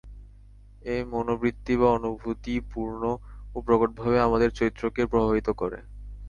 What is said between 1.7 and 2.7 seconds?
বা অনুভূতিই